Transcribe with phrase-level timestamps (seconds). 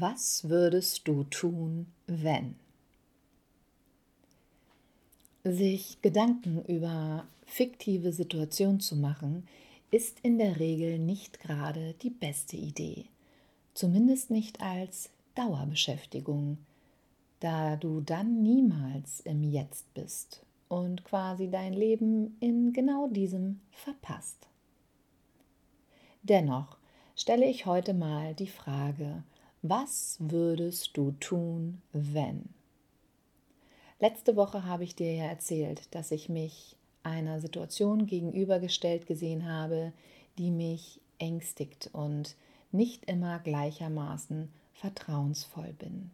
[0.00, 2.54] Was würdest du tun, wenn?
[5.42, 9.48] Sich Gedanken über fiktive Situationen zu machen,
[9.90, 13.06] ist in der Regel nicht gerade die beste Idee.
[13.74, 16.58] Zumindest nicht als Dauerbeschäftigung,
[17.40, 24.46] da du dann niemals im Jetzt bist und quasi dein Leben in genau diesem verpasst.
[26.22, 26.76] Dennoch
[27.16, 29.24] stelle ich heute mal die Frage,
[29.62, 32.48] was würdest du tun, wenn?
[34.00, 39.92] Letzte Woche habe ich dir ja erzählt, dass ich mich einer Situation gegenübergestellt gesehen habe,
[40.38, 42.36] die mich ängstigt und
[42.70, 46.10] nicht immer gleichermaßen vertrauensvoll bin.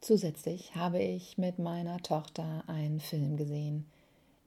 [0.00, 3.86] Zusätzlich habe ich mit meiner Tochter einen Film gesehen,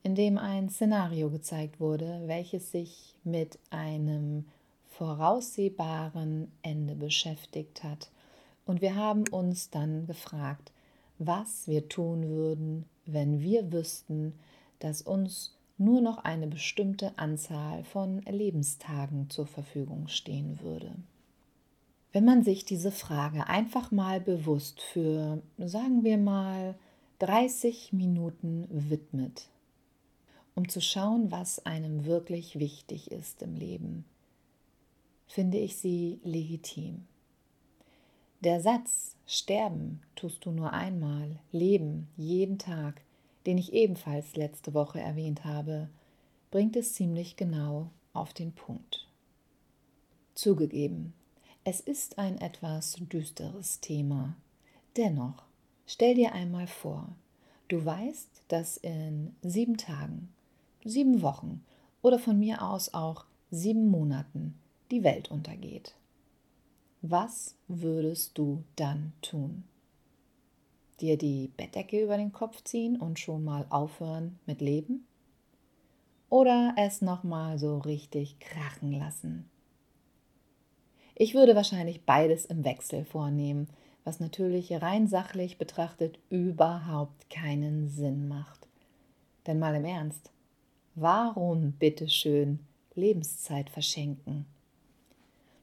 [0.04, 4.46] in dem ein Szenario gezeigt wurde, welches sich mit einem
[5.02, 8.12] voraussehbaren Ende beschäftigt hat.
[8.68, 10.72] Und wir haben uns dann gefragt,
[11.18, 14.34] was wir tun würden, wenn wir wüssten,
[14.78, 20.94] dass uns nur noch eine bestimmte Anzahl von Lebenstagen zur Verfügung stehen würde.
[22.12, 26.76] Wenn man sich diese Frage einfach mal bewusst für, sagen wir mal,
[27.18, 29.48] 30 Minuten widmet,
[30.54, 34.06] um zu schauen, was einem wirklich wichtig ist im Leben,
[35.32, 37.06] finde ich sie legitim.
[38.42, 43.02] Der Satz Sterben tust du nur einmal, Leben jeden Tag
[43.46, 45.90] den ich ebenfalls letzte Woche erwähnt habe,
[46.52, 49.08] bringt es ziemlich genau auf den Punkt.
[50.36, 51.14] Zugegeben,
[51.64, 54.36] es ist ein etwas düsteres Thema.
[54.98, 55.44] Dennoch,
[55.88, 57.10] stell dir einmal vor,
[57.68, 60.30] du weißt, dass in sieben Tagen,
[60.84, 61.64] sieben Wochen
[62.02, 64.58] oder von mir aus auch sieben Monaten
[64.92, 65.96] die Welt untergeht.
[67.02, 69.64] Was würdest du dann tun?
[71.02, 75.06] dir die Bettdecke über den Kopf ziehen und schon mal aufhören mit Leben?
[76.30, 79.50] Oder es nochmal so richtig krachen lassen?
[81.16, 83.68] Ich würde wahrscheinlich beides im Wechsel vornehmen,
[84.04, 88.68] was natürlich rein sachlich betrachtet überhaupt keinen Sinn macht.
[89.46, 90.32] Denn mal im Ernst,
[90.96, 92.60] warum bitteschön
[92.96, 94.46] Lebenszeit verschenken?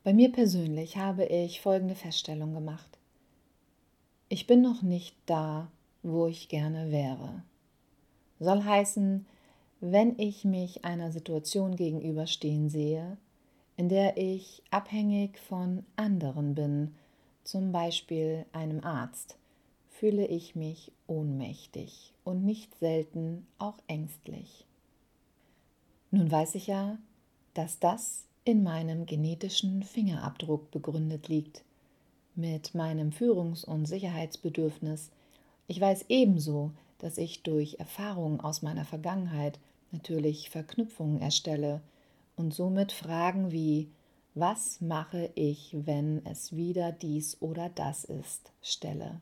[0.05, 2.99] Bei mir persönlich habe ich folgende Feststellung gemacht.
[4.29, 5.71] Ich bin noch nicht da,
[6.03, 7.43] wo ich gerne wäre.
[8.39, 9.27] Soll heißen,
[9.81, 13.17] wenn ich mich einer Situation gegenüberstehen sehe,
[13.77, 16.95] in der ich abhängig von anderen bin,
[17.45, 19.37] zum Beispiel einem Arzt,
[19.89, 24.65] fühle ich mich ohnmächtig und nicht selten auch ängstlich.
[26.11, 26.99] Nun weiß ich ja,
[27.55, 31.65] dass das in meinem genetischen Fingerabdruck begründet liegt
[32.35, 35.11] mit meinem Führungs- und Sicherheitsbedürfnis.
[35.67, 39.59] Ich weiß ebenso, dass ich durch Erfahrungen aus meiner Vergangenheit
[39.93, 41.83] natürlich Verknüpfungen erstelle
[42.37, 43.91] und somit Fragen wie
[44.35, 49.21] was mache ich, wenn es wieder dies oder das ist, stelle.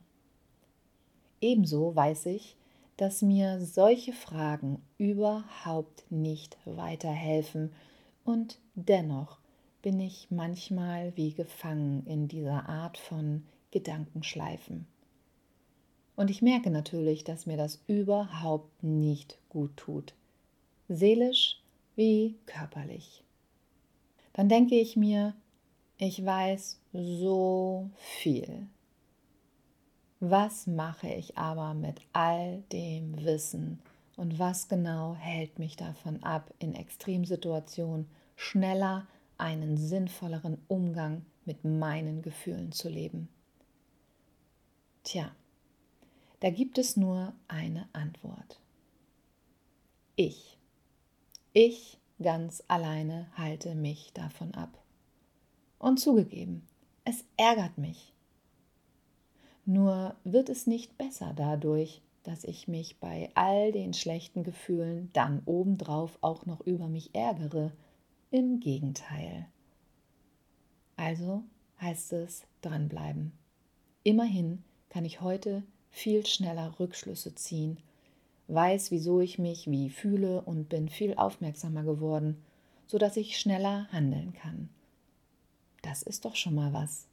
[1.41, 2.55] Ebenso weiß ich,
[2.95, 7.73] dass mir solche Fragen überhaupt nicht weiterhelfen
[8.27, 9.37] und dennoch
[9.81, 14.85] bin ich manchmal wie gefangen in dieser Art von Gedankenschleifen.
[16.17, 20.13] Und ich merke natürlich, dass mir das überhaupt nicht gut tut,
[20.89, 21.61] seelisch
[21.95, 23.23] wie körperlich.
[24.33, 25.33] Dann denke ich mir,
[25.97, 28.67] ich weiß so viel.
[30.19, 33.79] Was mache ich aber mit all dem Wissen
[34.17, 42.21] und was genau hält mich davon ab, in Extremsituationen schneller einen sinnvolleren Umgang mit meinen
[42.21, 43.29] Gefühlen zu leben?
[45.03, 45.31] Tja,
[46.41, 48.59] da gibt es nur eine Antwort.
[50.15, 50.57] Ich.
[51.53, 54.83] Ich ganz alleine halte mich davon ab.
[55.79, 56.67] Und zugegeben,
[57.05, 58.13] es ärgert mich.
[59.65, 65.41] Nur wird es nicht besser dadurch, dass ich mich bei all den schlechten Gefühlen dann
[65.45, 67.71] obendrauf auch noch über mich ärgere
[68.31, 69.47] im Gegenteil.
[70.97, 71.43] Also
[71.79, 73.31] heißt es dranbleiben.
[74.03, 77.77] Immerhin kann ich heute viel schneller Rückschlüsse ziehen,
[78.49, 82.43] weiß, wieso ich mich wie fühle und bin viel aufmerksamer geworden,
[82.87, 84.67] sodass ich schneller handeln kann.
[85.81, 87.07] Das ist doch schon mal was.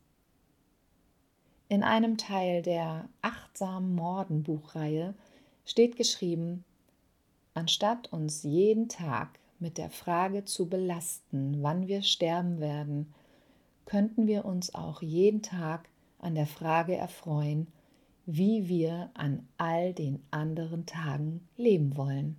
[1.68, 5.14] In einem Teil der Achtsam Morden Buchreihe
[5.64, 6.64] steht geschrieben,
[7.54, 13.14] anstatt uns jeden Tag mit der Frage zu belasten, wann wir sterben werden,
[13.86, 15.88] könnten wir uns auch jeden Tag
[16.18, 17.66] an der Frage erfreuen,
[18.26, 22.38] wie wir an all den anderen Tagen leben wollen.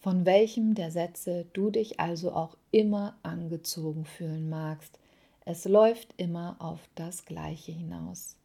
[0.00, 4.98] Von welchem der Sätze du dich also auch immer angezogen fühlen magst,
[5.44, 8.36] es läuft immer auf das Gleiche hinaus.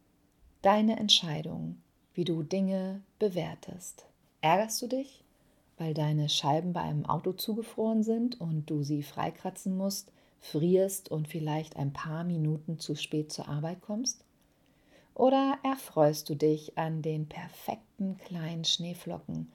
[0.61, 1.77] Deine Entscheidung,
[2.13, 4.05] wie du Dinge bewertest.
[4.41, 5.23] Ärgerst du dich,
[5.77, 11.27] weil deine Scheiben bei einem Auto zugefroren sind und du sie freikratzen musst, frierst und
[11.27, 14.23] vielleicht ein paar Minuten zu spät zur Arbeit kommst?
[15.13, 19.51] Oder erfreust du dich an den perfekten kleinen Schneeflocken,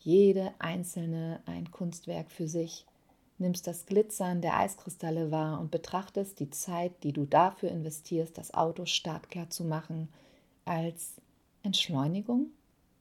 [0.00, 2.86] jede einzelne ein Kunstwerk für sich,
[3.38, 8.54] nimmst das Glitzern der Eiskristalle wahr und betrachtest die Zeit, die du dafür investierst, das
[8.54, 10.08] Auto startklar zu machen,
[10.64, 11.14] als
[11.62, 12.46] Entschleunigung?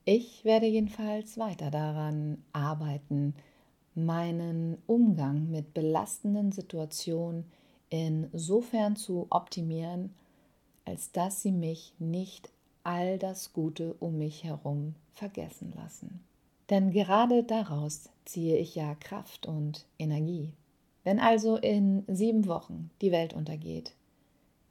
[0.05, 3.35] Ich werde jedenfalls weiter daran arbeiten,
[3.93, 7.45] meinen Umgang mit belastenden Situationen
[7.89, 10.13] insofern zu optimieren,
[10.85, 12.49] als dass sie mich nicht
[12.83, 16.23] all das Gute um mich herum vergessen lassen.
[16.69, 20.51] Denn gerade daraus ziehe ich ja Kraft und Energie.
[21.03, 23.93] Wenn also in sieben Wochen die Welt untergeht,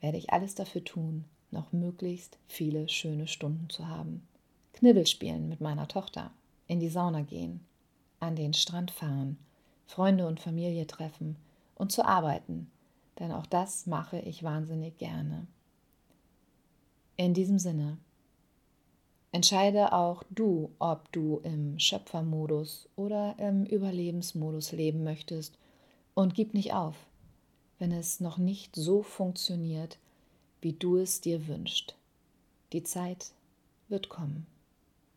[0.01, 4.27] werde ich alles dafür tun, noch möglichst viele schöne Stunden zu haben.
[4.75, 6.31] Knibbel spielen mit meiner Tochter,
[6.67, 7.61] in die Sauna gehen,
[8.21, 9.39] an den Strand fahren,
[9.87, 11.37] Freunde und Familie treffen
[11.77, 12.71] und zu arbeiten,
[13.19, 15.47] denn auch das mache ich wahnsinnig gerne.
[17.17, 17.97] In diesem Sinne,
[19.37, 25.59] entscheide auch du, ob du im Schöpfermodus oder im Überlebensmodus leben möchtest
[26.15, 26.97] und gib nicht auf,
[27.79, 29.99] wenn es noch nicht so funktioniert,
[30.63, 31.97] wie du es dir wünschst.
[32.73, 33.33] Die Zeit
[33.89, 34.47] wird kommen.